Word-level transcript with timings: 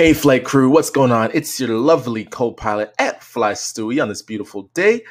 Hey, 0.00 0.14
flight 0.14 0.46
crew, 0.46 0.70
what's 0.70 0.88
going 0.88 1.12
on? 1.12 1.30
It's 1.34 1.60
your 1.60 1.76
lovely 1.76 2.24
co 2.24 2.52
pilot 2.52 2.94
at 2.98 3.22
Fly 3.22 3.52
Stewie 3.52 4.00
on 4.02 4.08
this 4.08 4.22
beautiful 4.22 4.70
day. 4.72 5.04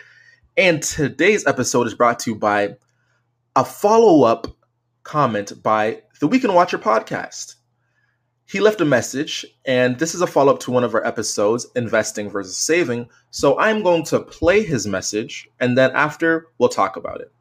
And 0.57 0.81
today's 0.81 1.45
episode 1.45 1.85
is 1.85 1.93
brought 1.93 2.17
to 2.21 2.31
you 2.31 2.35
by 2.35 2.75
a 3.55 3.63
follow 3.63 4.23
up 4.23 4.47
comment 5.03 5.61
by 5.61 6.01
the 6.19 6.27
Weekend 6.27 6.55
Watcher 6.55 6.79
podcast. 6.79 7.57
He 8.47 8.59
left 8.59 8.81
a 8.81 8.85
message, 8.85 9.45
and 9.63 9.99
this 9.99 10.15
is 10.15 10.21
a 10.21 10.27
follow 10.27 10.51
up 10.51 10.59
to 10.61 10.71
one 10.71 10.83
of 10.83 10.95
our 10.95 11.05
episodes, 11.05 11.67
Investing 11.75 12.27
versus 12.27 12.57
Saving. 12.57 13.07
So 13.29 13.59
I'm 13.59 13.83
going 13.83 14.05
to 14.05 14.19
play 14.19 14.63
his 14.63 14.87
message, 14.87 15.47
and 15.59 15.77
then 15.77 15.91
after, 15.91 16.47
we'll 16.57 16.67
talk 16.67 16.95
about 16.97 17.21
it. 17.21 17.31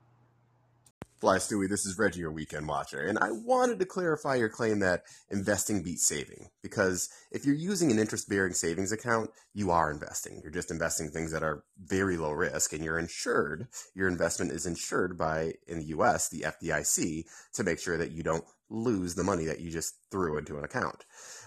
Fly 1.21 1.39
Stewie, 1.39 1.69
this 1.69 1.85
is 1.85 1.99
Reggie, 1.99 2.21
your 2.21 2.31
weekend 2.31 2.69
watcher, 2.69 3.01
and 3.01 3.19
I 3.19 3.33
wanted 3.33 3.81
to 3.81 3.85
clarify 3.85 4.37
your 4.37 4.49
claim 4.49 4.79
that 4.79 5.03
investing 5.31 5.83
beats 5.83 6.07
saving. 6.07 6.51
Because 6.63 7.09
if 7.33 7.45
you're 7.45 7.57
using 7.57 7.91
an 7.91 7.99
interest 7.99 8.29
bearing 8.29 8.53
savings 8.53 8.93
account, 8.93 9.31
you 9.53 9.73
are 9.73 9.91
investing. 9.91 10.41
You're 10.43 10.53
just 10.53 10.71
investing 10.71 11.11
things 11.11 11.33
that 11.33 11.43
are 11.43 11.65
very 11.77 12.17
low 12.17 12.31
risk, 12.31 12.73
and 12.73 12.85
you're 12.85 13.01
insured. 13.01 13.67
Your 13.97 14.07
investment 14.07 14.53
is 14.53 14.65
insured 14.65 15.19
by, 15.19 15.55
in 15.67 15.81
the 15.81 15.87
US, 15.87 16.29
the 16.29 16.43
FDIC, 16.43 17.25
to 17.55 17.65
make 17.65 17.81
sure 17.81 17.99
that 17.99 18.13
you 18.13 18.23
don't 18.23 18.45
lose 18.71 19.17
the 19.17 19.25
money 19.25 19.45
that 19.47 19.61
you 19.61 19.73
just 19.73 19.95
threw 20.13 20.39
into 20.39 20.57
an 20.57 20.65
account. 20.65 21.05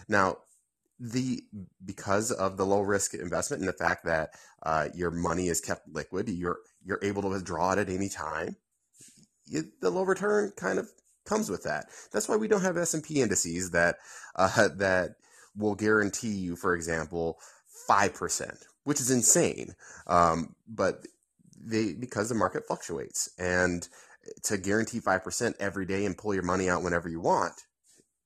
Now, 0.09 0.40
the 0.99 1.43
because 1.84 2.29
of 2.29 2.57
the 2.57 2.65
low 2.65 2.81
risk 2.81 3.13
investment 3.13 3.62
and 3.62 3.70
the 3.70 3.73
fact 3.73 4.05
that 4.05 4.31
uh, 4.63 4.90
your 4.93 5.12
money 5.12 5.48
is 5.48 5.62
kept 5.62 5.88
liquid, 5.88 6.27
you're 6.27 6.59
you're 6.84 6.99
able 7.01 7.21
to 7.21 7.29
withdraw 7.29 7.71
it 7.71 7.79
at 7.79 7.90
any 7.90 8.09
time 8.09 8.57
the 9.79 9.89
low 9.89 10.03
return 10.03 10.53
kind 10.55 10.79
of 10.79 10.89
comes 11.25 11.49
with 11.49 11.63
that. 11.63 11.87
That's 12.11 12.27
why 12.27 12.35
we 12.35 12.47
don't 12.47 12.61
have 12.61 12.77
S 12.77 12.93
and 12.93 13.03
P 13.03 13.21
indices 13.21 13.71
that 13.71 13.97
uh, 14.35 14.67
that 14.77 15.15
will 15.55 15.76
guarantee 15.76 16.34
you, 16.34 16.55
for 16.55 16.76
example, 16.76 17.39
five 17.87 18.13
percent, 18.13 18.57
which 18.84 18.99
is 18.99 19.11
insane. 19.11 19.76
Um, 20.07 20.55
but 20.67 21.05
they 21.63 21.93
because 21.93 22.29
the 22.29 22.35
market 22.35 22.67
fluctuates, 22.67 23.29
and 23.37 23.87
to 24.43 24.57
guarantee 24.57 24.99
five 24.99 25.23
percent 25.23 25.55
every 25.59 25.85
day 25.85 26.05
and 26.05 26.17
pull 26.17 26.33
your 26.33 26.43
money 26.43 26.70
out 26.70 26.83
whenever 26.83 27.09
you 27.09 27.20
want, 27.20 27.54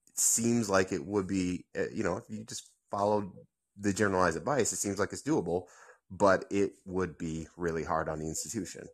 it 0.07 0.19
seems 0.19 0.69
like 0.69 0.91
it 0.91 1.05
would 1.05 1.27
be. 1.27 1.65
Uh, 1.77 1.89
you 1.93 2.03
know, 2.03 2.17
if 2.17 2.23
you 2.29 2.43
just 2.43 2.69
followed 2.91 3.31
the 3.77 3.93
generalized 3.93 4.37
advice, 4.37 4.71
it 4.71 4.77
seems 4.77 4.99
like 4.99 5.11
it's 5.11 5.23
doable, 5.23 5.63
but 6.09 6.45
it 6.49 6.73
would 6.85 7.17
be 7.17 7.47
really 7.57 7.83
hard 7.83 8.07
on 8.07 8.19
the 8.19 8.27
institution. 8.27 8.87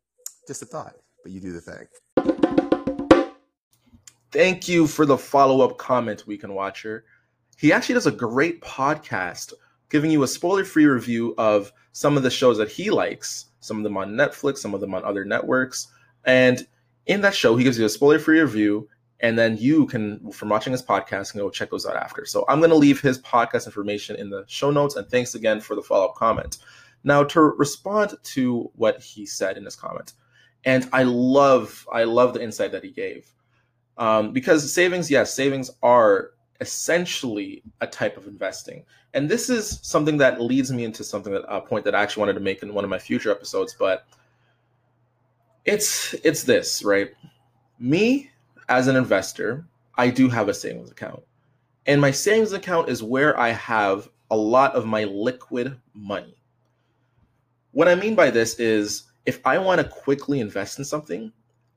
Just 0.48 0.64
a 0.64 0.66
thought, 0.66 0.96
but 1.24 1.32
you 1.32 1.40
do 1.40 1.52
the 1.52 1.62
thing. 1.62 1.86
Thank 4.32 4.68
you 4.68 4.88
for 4.88 5.06
the 5.06 5.18
follow 5.18 5.62
up 5.62 5.78
comment, 5.78 6.26
Weekend 6.26 6.56
Watcher. 6.56 7.04
He 7.58 7.74
actually 7.74 7.96
does 7.96 8.08
a 8.08 8.12
great 8.12 8.62
podcast 8.62 9.54
giving 9.90 10.10
you 10.10 10.24
a 10.24 10.28
spoiler 10.28 10.64
free 10.64 10.86
review 10.86 11.36
of 11.38 11.72
some 11.92 12.16
of 12.18 12.24
the 12.24 12.32
shows 12.32 12.58
that 12.58 12.70
he 12.70 12.90
likes, 12.90 13.48
some 13.60 13.78
of 13.78 13.84
them 13.84 13.98
on 13.98 14.14
Netflix, 14.14 14.60
some 14.60 14.74
of 14.74 14.80
them 14.80 14.94
on 14.96 15.04
other 15.04 15.26
networks. 15.26 15.88
And 16.26 16.66
in 17.06 17.22
that 17.22 17.36
show, 17.36 17.56
he 17.58 17.64
gives 17.64 17.78
you 17.78 17.86
a 17.86 17.90
spoiler 17.90 18.20
free 18.20 18.40
review. 18.40 18.88
And 19.20 19.38
then 19.38 19.58
you 19.58 19.86
can, 19.86 20.32
from 20.32 20.50
watching 20.50 20.72
his 20.72 20.82
podcast, 20.82 21.32
can 21.32 21.42
go 21.42 21.50
check 21.50 21.70
those 21.70 21.86
out 21.86 21.96
after. 21.96 22.26
So 22.26 22.46
I'm 22.48 22.60
going 22.60 22.72
to 22.72 22.76
leave 22.76 23.02
his 23.02 23.22
podcast 23.22 23.66
information 23.66 24.16
in 24.16 24.30
the 24.30 24.46
show 24.48 24.72
notes. 24.72 24.96
And 24.96 25.08
thanks 25.08 25.36
again 25.36 25.60
for 25.60 25.76
the 25.76 25.82
follow 25.84 26.06
up 26.06 26.16
comment. 26.16 26.58
Now, 27.04 27.24
to 27.26 27.42
respond 27.42 28.16
to 28.24 28.72
what 28.76 29.02
he 29.02 29.26
said 29.26 29.58
in 29.58 29.66
his 29.66 29.76
comment, 29.76 30.14
and 30.66 30.88
I 30.94 31.04
love, 31.04 31.88
I 31.92 32.04
love 32.04 32.34
the 32.34 32.44
insight 32.44 32.72
that 32.72 32.84
he 32.84 32.92
gave 32.92 33.34
um, 33.98 34.32
because 34.32 34.74
savings, 34.74 35.12
yes, 35.12 35.34
savings 35.34 35.72
are 35.84 36.32
essentially 36.60 37.64
a 37.82 37.88
type 37.88 38.18
of 38.18 38.28
investing. 38.28 38.84
And 39.14 39.30
this 39.30 39.50
is 39.50 39.80
something 39.84 40.18
that 40.18 40.42
leads 40.42 40.72
me 40.72 40.86
into 40.86 41.04
something 41.04 41.34
that 41.34 41.44
a 41.48 41.62
point 41.62 41.86
that 41.86 41.96
I 41.96 42.02
actually 42.02 42.22
wanted 42.22 42.34
to 42.34 42.40
make 42.40 42.64
in 42.64 42.74
one 42.74 42.84
of 42.84 42.90
my 42.90 43.00
future 43.00 43.32
episodes, 43.32 43.76
but 43.78 44.08
it's 45.66 46.14
it's 46.24 46.44
this, 46.44 46.84
right? 46.84 47.12
Me 47.78 48.30
as 48.70 48.88
an 48.88 48.96
investor, 48.96 49.66
I 49.96 50.10
do 50.10 50.30
have 50.30 50.50
a 50.50 50.54
savings 50.54 50.92
account. 50.92 51.24
And 51.86 52.00
my 52.00 52.12
savings 52.12 52.54
account 52.54 52.90
is 52.90 53.04
where 53.04 53.38
I 53.40 53.50
have 53.50 54.10
a 54.30 54.36
lot 54.36 54.76
of 54.76 54.86
my 54.86 55.04
liquid 55.04 55.78
money. 55.94 56.38
What 57.72 57.88
I 57.88 57.96
mean 57.96 58.16
by 58.16 58.30
this 58.30 58.60
is 58.60 59.11
if 59.26 59.46
I 59.46 59.58
want 59.58 59.82
to 59.82 59.88
quickly 59.88 60.40
invest 60.40 60.80
in 60.80 60.86
something, 60.86 61.32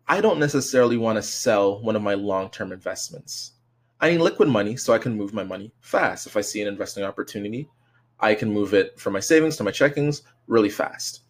I 0.06 0.20
don't 0.20 0.38
necessarily 0.38 0.96
want 0.96 1.16
to 1.16 1.22
sell 1.22 1.80
one 1.82 1.96
of 1.96 2.02
my 2.02 2.14
long 2.14 2.50
term 2.50 2.72
investments. 2.72 3.52
I 4.00 4.10
need 4.10 4.18
liquid 4.18 4.48
money 4.48 4.76
so 4.76 4.92
I 4.92 4.98
can 4.98 5.16
move 5.16 5.32
my 5.32 5.44
money 5.44 5.72
fast. 5.80 6.26
If 6.26 6.36
I 6.36 6.40
see 6.42 6.60
an 6.60 6.68
investing 6.68 7.04
opportunity, 7.04 7.68
I 8.20 8.34
can 8.34 8.52
move 8.52 8.74
it 8.74 8.98
from 8.98 9.12
my 9.12 9.20
savings 9.20 9.56
to 9.56 9.64
my 9.64 9.70
checkings 9.70 10.22
really 10.46 10.68
fast. 10.70 11.20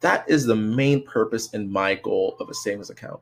That 0.00 0.28
is 0.28 0.44
the 0.44 0.56
main 0.56 1.04
purpose 1.04 1.52
and 1.52 1.70
my 1.70 1.94
goal 1.94 2.36
of 2.40 2.48
a 2.48 2.54
savings 2.54 2.90
account. 2.90 3.20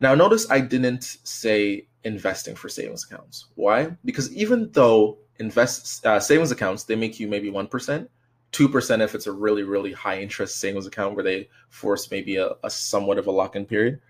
Now, 0.00 0.14
notice 0.14 0.48
I 0.50 0.60
didn't 0.60 1.18
say 1.24 1.88
investing 2.04 2.54
for 2.54 2.68
savings 2.68 3.04
accounts. 3.04 3.46
Why? 3.54 3.96
Because 4.04 4.32
even 4.32 4.70
though 4.72 5.18
invest 5.38 6.04
uh, 6.04 6.18
savings 6.18 6.50
accounts 6.50 6.84
they 6.84 6.96
make 6.96 7.20
you 7.20 7.28
maybe 7.28 7.50
one 7.50 7.66
percent, 7.66 8.10
2% 8.52 9.00
if 9.02 9.14
it's 9.14 9.26
a 9.26 9.32
really, 9.32 9.62
really 9.62 9.92
high 9.92 10.20
interest 10.20 10.60
savings 10.60 10.86
account 10.86 11.14
where 11.14 11.24
they 11.24 11.48
force 11.68 12.10
maybe 12.10 12.36
a, 12.36 12.50
a 12.64 12.70
somewhat 12.70 13.18
of 13.18 13.26
a 13.26 13.30
lock 13.30 13.56
in 13.56 13.66
period. 13.66 14.00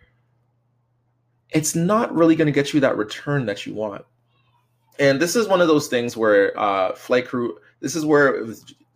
It's 1.51 1.75
not 1.75 2.15
really 2.15 2.37
going 2.37 2.47
to 2.47 2.53
get 2.53 2.73
you 2.73 2.81
that 2.81 2.97
return 2.97 3.47
that 3.47 3.67
you 3.67 3.75
want. 3.75 4.05
And 4.99 5.21
this 5.21 5.37
is 5.37 5.49
one 5.49 5.61
of 5.61 5.69
those 5.69 5.89
things 5.89 6.17
where 6.17 6.59
uh, 6.59 6.95
Flight 6.95 7.29
Crew, 7.29 7.59
this 7.81 7.97
is 7.97 8.05
where 8.05 8.45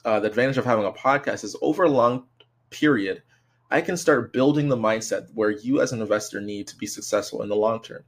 uh, 0.04 0.20
the 0.20 0.28
advantage 0.28 0.58
of 0.58 0.64
having 0.64 0.84
a 0.84 0.92
podcast 0.92 1.44
is 1.44 1.56
over 1.62 1.84
a 1.84 1.90
long 1.90 2.26
period, 2.70 3.22
I 3.70 3.80
can 3.80 3.96
start 3.96 4.32
building 4.32 4.68
the 4.68 4.76
mindset 4.76 5.28
where 5.32 5.50
you 5.50 5.80
as 5.80 5.92
an 5.92 6.02
investor 6.02 6.40
need 6.40 6.66
to 6.68 6.76
be 6.76 6.86
successful 6.86 7.42
in 7.42 7.48
the 7.48 7.56
long 7.56 7.80
term. 7.82 8.04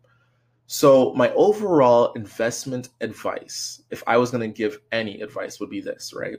So, 0.66 1.12
my 1.14 1.30
overall 1.32 2.12
investment 2.14 2.88
advice, 3.00 3.82
if 3.90 4.02
I 4.06 4.16
was 4.16 4.30
going 4.30 4.40
to 4.40 4.56
give 4.56 4.80
any 4.92 5.20
advice, 5.20 5.60
would 5.60 5.70
be 5.70 5.80
this, 5.80 6.12
right? 6.14 6.38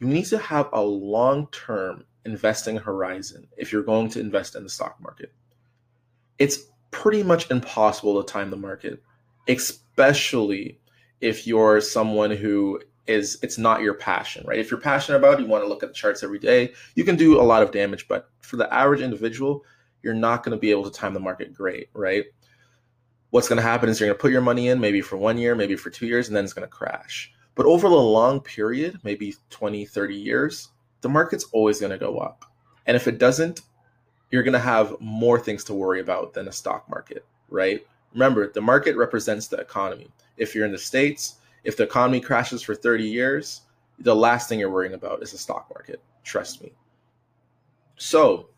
You 0.00 0.08
need 0.08 0.24
to 0.26 0.38
have 0.38 0.68
a 0.72 0.82
long 0.82 1.46
term 1.48 2.04
investing 2.24 2.76
horizon 2.76 3.46
if 3.56 3.72
you're 3.72 3.82
going 3.82 4.08
to 4.10 4.20
invest 4.20 4.56
in 4.56 4.64
the 4.64 4.70
stock 4.70 4.96
market. 5.00 5.32
It's 6.38 6.58
pretty 6.90 7.22
much 7.22 7.50
impossible 7.50 8.22
to 8.22 8.32
time 8.32 8.50
the 8.50 8.56
market, 8.56 9.02
especially 9.46 10.80
if 11.20 11.46
you're 11.46 11.80
someone 11.80 12.30
who 12.30 12.80
is 13.06 13.38
it's 13.42 13.58
not 13.58 13.82
your 13.82 13.94
passion, 13.94 14.44
right? 14.46 14.58
If 14.58 14.70
you're 14.70 14.80
passionate 14.80 15.18
about 15.18 15.38
it, 15.38 15.42
you 15.42 15.48
want 15.48 15.64
to 15.64 15.68
look 15.68 15.82
at 15.82 15.90
the 15.90 15.94
charts 15.94 16.22
every 16.22 16.38
day, 16.38 16.72
you 16.94 17.04
can 17.04 17.16
do 17.16 17.40
a 17.40 17.42
lot 17.42 17.62
of 17.62 17.72
damage, 17.72 18.08
but 18.08 18.30
for 18.40 18.56
the 18.56 18.72
average 18.72 19.00
individual, 19.00 19.64
you're 20.02 20.14
not 20.14 20.42
going 20.42 20.56
to 20.56 20.60
be 20.60 20.70
able 20.70 20.84
to 20.84 20.90
time 20.90 21.12
the 21.12 21.20
market 21.20 21.52
great, 21.52 21.88
right? 21.92 22.24
What's 23.30 23.48
going 23.48 23.58
to 23.58 23.62
happen 23.62 23.88
is 23.88 24.00
you're 24.00 24.08
going 24.08 24.16
to 24.16 24.20
put 24.20 24.32
your 24.32 24.40
money 24.40 24.68
in 24.68 24.80
maybe 24.80 25.00
for 25.02 25.16
1 25.16 25.38
year, 25.38 25.54
maybe 25.54 25.76
for 25.76 25.90
2 25.90 26.06
years 26.06 26.28
and 26.28 26.36
then 26.36 26.44
it's 26.44 26.52
going 26.52 26.66
to 26.66 26.72
crash. 26.72 27.32
But 27.54 27.66
over 27.66 27.88
the 27.88 27.94
long 27.94 28.40
period, 28.40 28.98
maybe 29.02 29.34
20, 29.50 29.84
30 29.84 30.14
years, 30.14 30.68
the 31.00 31.08
market's 31.08 31.44
always 31.52 31.80
going 31.80 31.92
to 31.92 31.98
go 31.98 32.18
up. 32.18 32.44
And 32.86 32.96
if 32.96 33.06
it 33.06 33.18
doesn't, 33.18 33.62
you're 34.30 34.42
going 34.42 34.52
to 34.52 34.58
have 34.58 34.96
more 35.00 35.38
things 35.38 35.64
to 35.64 35.74
worry 35.74 36.00
about 36.00 36.32
than 36.34 36.48
a 36.48 36.52
stock 36.52 36.88
market, 36.88 37.24
right? 37.48 37.84
Remember, 38.12 38.50
the 38.50 38.60
market 38.60 38.96
represents 38.96 39.48
the 39.48 39.58
economy. 39.58 40.08
If 40.36 40.54
you're 40.54 40.66
in 40.66 40.72
the 40.72 40.78
States, 40.78 41.36
if 41.64 41.76
the 41.76 41.84
economy 41.84 42.20
crashes 42.20 42.62
for 42.62 42.74
30 42.74 43.04
years, 43.04 43.62
the 43.98 44.14
last 44.14 44.48
thing 44.48 44.58
you're 44.58 44.70
worrying 44.70 44.94
about 44.94 45.22
is 45.22 45.32
the 45.32 45.38
stock 45.38 45.68
market. 45.74 46.00
Trust 46.24 46.62
me. 46.62 46.72
So, 47.96 48.48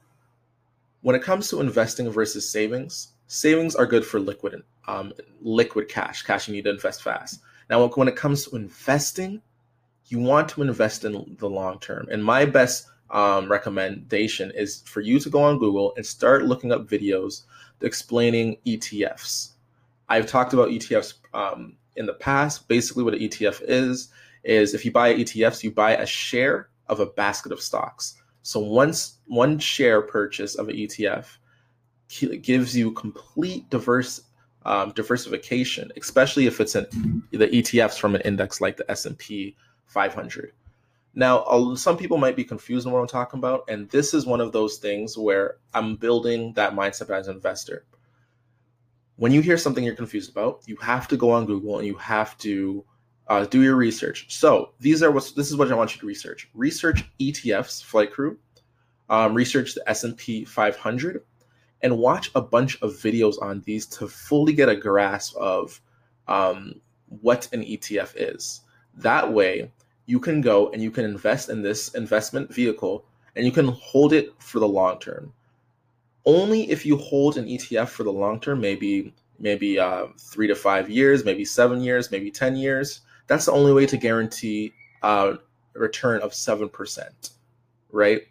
when 1.00 1.16
it 1.16 1.22
comes 1.22 1.48
to 1.48 1.60
investing 1.60 2.08
versus 2.10 2.48
savings, 2.48 3.08
savings 3.26 3.74
are 3.74 3.86
good 3.86 4.04
for 4.04 4.20
liquid 4.20 4.62
um, 4.88 5.12
liquid 5.40 5.88
cash, 5.88 6.22
cash 6.22 6.48
you 6.48 6.54
need 6.54 6.64
to 6.64 6.70
invest 6.70 7.02
fast. 7.02 7.40
Now, 7.70 7.86
when 7.86 8.08
it 8.08 8.16
comes 8.16 8.44
to 8.46 8.56
investing, 8.56 9.42
you 10.06 10.18
want 10.18 10.48
to 10.50 10.62
invest 10.62 11.04
in 11.04 11.36
the 11.38 11.48
long 11.48 11.78
term. 11.80 12.06
And 12.10 12.24
my 12.24 12.44
best 12.44 12.86
um, 13.10 13.50
recommendation 13.50 14.52
is 14.54 14.82
for 14.86 15.00
you 15.00 15.18
to 15.20 15.30
go 15.30 15.42
on 15.42 15.58
Google 15.58 15.92
and 15.96 16.04
start 16.04 16.44
looking 16.44 16.72
up 16.72 16.88
videos 16.88 17.42
explaining 17.80 18.56
ETFs. 18.66 19.52
I've 20.08 20.26
talked 20.26 20.52
about 20.52 20.68
ETFs 20.68 21.14
um, 21.34 21.76
in 21.96 22.06
the 22.06 22.14
past. 22.14 22.68
Basically, 22.68 23.04
what 23.04 23.14
an 23.14 23.20
ETF 23.20 23.62
is 23.62 24.08
is 24.44 24.74
if 24.74 24.84
you 24.84 24.90
buy 24.90 25.14
ETFs, 25.14 25.62
you 25.62 25.70
buy 25.70 25.92
a 25.92 26.06
share 26.06 26.68
of 26.88 27.00
a 27.00 27.06
basket 27.06 27.52
of 27.52 27.60
stocks. 27.60 28.20
So 28.42 28.58
once 28.60 29.18
one 29.26 29.58
share 29.58 30.02
purchase 30.02 30.56
of 30.56 30.68
an 30.68 30.76
ETF 30.76 31.26
gives 32.42 32.76
you 32.76 32.92
complete 32.92 33.70
diverse 33.70 34.22
um, 34.64 34.92
diversification, 34.92 35.90
especially 35.96 36.46
if 36.46 36.60
it's 36.60 36.74
in 36.74 37.22
the 37.30 37.48
ETFs 37.48 37.98
from 37.98 38.14
an 38.14 38.20
index 38.22 38.60
like 38.60 38.76
the 38.76 38.90
S&P 38.90 39.56
500. 39.86 40.52
Now, 41.14 41.74
some 41.74 41.96
people 41.96 42.16
might 42.18 42.36
be 42.36 42.44
confused 42.44 42.86
on 42.86 42.92
what 42.92 43.00
I'm 43.00 43.06
talking 43.06 43.38
about, 43.38 43.64
and 43.68 43.88
this 43.90 44.14
is 44.14 44.24
one 44.24 44.40
of 44.40 44.52
those 44.52 44.78
things 44.78 45.18
where 45.18 45.56
I'm 45.74 45.96
building 45.96 46.52
that 46.54 46.74
mindset 46.74 47.10
as 47.10 47.28
an 47.28 47.36
investor. 47.36 47.84
When 49.16 49.32
you 49.32 49.42
hear 49.42 49.58
something 49.58 49.84
you're 49.84 49.94
confused 49.94 50.30
about, 50.30 50.62
you 50.66 50.76
have 50.76 51.06
to 51.08 51.16
go 51.16 51.30
on 51.30 51.46
Google 51.46 51.78
and 51.78 51.86
you 51.86 51.96
have 51.96 52.36
to 52.38 52.84
Uh, 53.28 53.46
do 53.46 53.62
your 53.62 53.76
research. 53.76 54.26
So 54.28 54.74
these 54.80 55.00
are 55.00 55.10
what 55.10 55.32
this 55.36 55.48
is 55.50 55.56
what 55.56 55.70
I 55.70 55.76
want 55.76 55.94
you 55.94 56.00
to 56.00 56.06
research. 56.06 56.50
Research 56.54 57.04
ETFs, 57.20 57.82
flight 57.82 58.10
crew. 58.12 58.36
Um, 59.08 59.32
research 59.32 59.74
the 59.74 59.88
S 59.88 60.04
and 60.04 60.16
P 60.16 60.44
500, 60.44 61.22
and 61.82 61.98
watch 61.98 62.30
a 62.34 62.40
bunch 62.40 62.80
of 62.82 62.92
videos 62.92 63.40
on 63.42 63.60
these 63.62 63.86
to 63.86 64.08
fully 64.08 64.52
get 64.52 64.68
a 64.68 64.76
grasp 64.76 65.36
of 65.36 65.80
um, 66.28 66.80
what 67.20 67.48
an 67.52 67.62
ETF 67.62 68.12
is. 68.16 68.60
That 68.94 69.32
way, 69.32 69.70
you 70.06 70.20
can 70.20 70.40
go 70.40 70.70
and 70.70 70.82
you 70.82 70.90
can 70.90 71.04
invest 71.04 71.48
in 71.48 71.62
this 71.62 71.94
investment 71.94 72.52
vehicle 72.52 73.04
and 73.34 73.46
you 73.46 73.52
can 73.52 73.68
hold 73.68 74.12
it 74.12 74.32
for 74.38 74.58
the 74.58 74.68
long 74.68 74.98
term. 74.98 75.32
Only 76.24 76.70
if 76.70 76.86
you 76.86 76.96
hold 76.96 77.36
an 77.36 77.46
ETF 77.46 77.88
for 77.88 78.04
the 78.04 78.12
long 78.12 78.40
term, 78.40 78.60
maybe 78.60 79.12
maybe 79.38 79.78
uh, 79.78 80.06
three 80.18 80.46
to 80.46 80.54
five 80.54 80.88
years, 80.88 81.24
maybe 81.24 81.44
seven 81.44 81.80
years, 81.80 82.10
maybe 82.10 82.30
ten 82.30 82.56
years. 82.56 83.00
That's 83.26 83.46
the 83.46 83.52
only 83.52 83.72
way 83.72 83.86
to 83.86 83.96
guarantee 83.96 84.72
uh, 85.02 85.34
a 85.74 85.78
return 85.78 86.20
of 86.20 86.34
seven 86.34 86.68
percent, 86.68 87.30
right? 87.90 88.22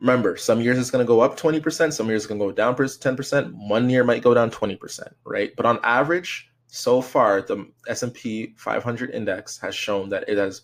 Remember, 0.00 0.36
some 0.36 0.60
years 0.60 0.78
it's 0.78 0.90
going 0.90 1.04
to 1.04 1.08
go 1.08 1.20
up 1.20 1.36
twenty 1.36 1.60
percent, 1.60 1.94
some 1.94 2.08
years 2.08 2.22
it's 2.22 2.26
going 2.26 2.38
to 2.38 2.46
go 2.46 2.52
down 2.52 2.76
ten 3.00 3.16
percent. 3.16 3.54
One 3.54 3.88
year 3.88 4.04
might 4.04 4.22
go 4.22 4.34
down 4.34 4.50
twenty 4.50 4.76
percent, 4.76 5.14
right? 5.24 5.52
But 5.56 5.66
on 5.66 5.78
average, 5.82 6.50
so 6.66 7.00
far, 7.00 7.40
the 7.40 7.66
S 7.88 8.02
and 8.02 8.12
P 8.12 8.52
500 8.56 9.10
index 9.10 9.58
has 9.58 9.74
shown 9.74 10.10
that 10.10 10.28
it 10.28 10.36
has 10.36 10.62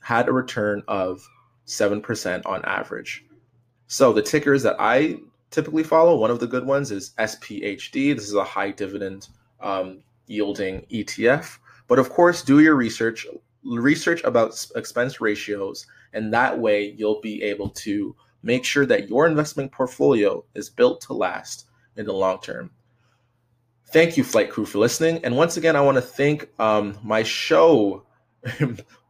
had 0.00 0.28
a 0.28 0.32
return 0.32 0.82
of 0.88 1.26
7% 1.66 2.46
on 2.46 2.64
average. 2.64 3.24
So 3.86 4.12
the 4.12 4.22
tickers 4.22 4.62
that 4.62 4.76
I 4.78 5.18
typically 5.50 5.82
follow, 5.82 6.16
one 6.16 6.30
of 6.30 6.40
the 6.40 6.46
good 6.46 6.66
ones 6.66 6.90
is 6.90 7.12
SPHD. 7.18 8.14
This 8.14 8.28
is 8.28 8.34
a 8.34 8.44
high 8.44 8.70
dividend 8.70 9.28
um, 9.60 10.02
yielding 10.26 10.86
ETF. 10.90 11.58
But 11.88 11.98
of 11.98 12.10
course, 12.10 12.42
do 12.42 12.60
your 12.60 12.74
research, 12.74 13.26
research 13.62 14.22
about 14.24 14.66
expense 14.74 15.20
ratios, 15.20 15.86
and 16.12 16.32
that 16.32 16.58
way 16.58 16.94
you'll 16.96 17.20
be 17.20 17.42
able 17.42 17.68
to 17.70 18.16
make 18.42 18.64
sure 18.64 18.86
that 18.86 19.08
your 19.08 19.26
investment 19.26 19.72
portfolio 19.72 20.44
is 20.54 20.70
built 20.70 21.00
to 21.02 21.12
last 21.12 21.66
in 21.96 22.06
the 22.06 22.12
long 22.12 22.40
term. 22.40 22.70
Thank 23.88 24.16
you, 24.16 24.24
Flight 24.24 24.50
Crew, 24.50 24.64
for 24.64 24.78
listening. 24.78 25.22
And 25.24 25.36
once 25.36 25.56
again, 25.56 25.76
I 25.76 25.82
want 25.82 25.96
to 25.96 26.02
thank 26.02 26.48
um, 26.58 26.98
my 27.02 27.22
show 27.22 28.06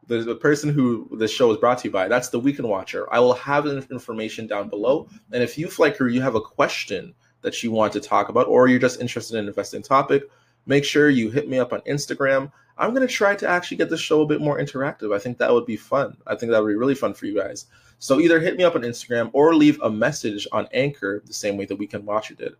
the, 0.09 0.23
the 0.23 0.35
person 0.35 0.71
who 0.71 1.09
the 1.17 1.29
show 1.29 1.51
is 1.53 1.59
brought 1.59 1.79
to 1.79 1.89
you 1.89 1.93
by. 1.93 2.09
That's 2.09 2.29
the 2.29 2.41
Weekend 2.41 2.69
Watcher. 2.69 3.13
I 3.13 3.21
will 3.21 3.35
have 3.35 3.67
information 3.67 4.47
down 4.47 4.69
below. 4.69 5.09
And 5.33 5.43
if 5.43 5.57
you, 5.57 5.69
Flight 5.69 5.97
Crew, 5.97 6.09
you 6.09 6.21
have 6.21 6.35
a 6.35 6.41
question 6.41 7.15
that 7.43 7.63
you 7.63 7.71
want 7.71 7.93
to 7.93 8.01
talk 8.01 8.29
about, 8.29 8.47
or 8.47 8.69
you're 8.69 8.79
just 8.79 9.01
interested 9.01 9.39
in 9.39 9.47
investing 9.47 9.83
topic, 9.83 10.25
make 10.67 10.85
sure 10.85 11.11
you 11.11 11.31
hit 11.31 11.49
me 11.49 11.59
up 11.59 11.73
on 11.73 11.81
Instagram. 11.83 12.51
I'm 12.79 12.95
going 12.95 13.07
to 13.07 13.13
try 13.13 13.35
to 13.37 13.49
actually 13.49 13.77
get 13.77 13.91
the 13.91 13.99
show 13.99 14.23
a 14.23 14.27
bit 14.27 14.41
more 14.41 14.59
interactive. 14.59 15.15
I 15.15 15.19
think 15.19 15.39
that 15.39 15.53
would 15.53 15.67
be 15.67 15.77
fun. 15.77 16.17
I 16.27 16.35
think 16.35 16.53
that 16.53 16.63
would 16.63 16.69
be 16.69 16.77
really 16.77 16.95
fun 16.95 17.15
for 17.15 17.27
you 17.27 17.37
guys. 17.37 17.67
So 17.99 18.19
either 18.19 18.41
hit 18.41 18.57
me 18.57 18.65
up 18.65 18.75
on 18.75 18.83
Instagram 18.83 19.31
or 19.33 19.55
leave 19.55 19.81
a 19.83 19.91
message 19.91 20.49
on 20.53 20.69
Anchor 20.73 21.23
the 21.25 21.35
same 21.35 21.57
way 21.57 21.67
that 21.67 21.77
we 21.77 21.87
can 21.87 22.05
watch 22.05 22.31
Watcher 22.31 22.35
did. 22.35 22.55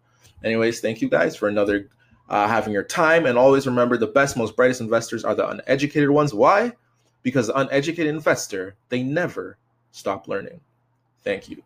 Anyways, 0.45 0.81
thank 0.81 1.01
you 1.01 1.09
guys 1.09 1.35
for 1.35 1.49
another 1.49 1.89
uh, 2.29 2.47
having 2.47 2.73
your 2.73 2.85
time. 2.85 3.27
And 3.27 3.37
always 3.37 3.67
remember 3.67 3.97
the 3.97 4.07
best, 4.07 4.37
most 4.37 4.57
brightest 4.57 4.81
investors 4.81 5.25
are 5.25 5.35
the 5.35 5.49
uneducated 5.49 6.11
ones. 6.11 6.33
Why? 6.33 6.73
because 7.23 7.47
the 7.47 7.59
uneducated 7.59 8.15
investor, 8.15 8.75
they 8.89 9.03
never 9.03 9.57
stop 9.91 10.29
learning. 10.29 10.61
Thank 11.23 11.49
you. 11.49 11.63